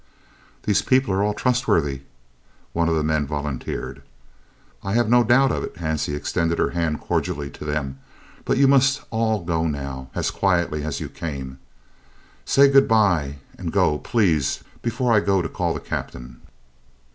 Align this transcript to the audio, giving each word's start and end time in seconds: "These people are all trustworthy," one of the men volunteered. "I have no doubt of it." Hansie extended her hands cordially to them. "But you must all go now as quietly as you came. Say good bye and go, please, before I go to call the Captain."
"These 0.63 0.81
people 0.81 1.13
are 1.13 1.21
all 1.23 1.35
trustworthy," 1.35 2.01
one 2.73 2.89
of 2.89 2.95
the 2.95 3.03
men 3.03 3.27
volunteered. 3.27 4.01
"I 4.83 4.93
have 4.93 5.07
no 5.07 5.23
doubt 5.23 5.51
of 5.51 5.63
it." 5.63 5.75
Hansie 5.75 6.15
extended 6.15 6.57
her 6.57 6.71
hands 6.71 7.01
cordially 7.03 7.51
to 7.51 7.63
them. 7.65 7.99
"But 8.43 8.57
you 8.57 8.67
must 8.67 9.03
all 9.11 9.43
go 9.45 9.67
now 9.67 10.09
as 10.15 10.31
quietly 10.31 10.83
as 10.83 11.01
you 11.01 11.07
came. 11.07 11.59
Say 12.45 12.67
good 12.67 12.87
bye 12.87 13.35
and 13.59 13.71
go, 13.71 13.99
please, 13.99 14.63
before 14.81 15.13
I 15.13 15.19
go 15.19 15.43
to 15.43 15.47
call 15.47 15.71
the 15.71 15.79
Captain." 15.79 16.41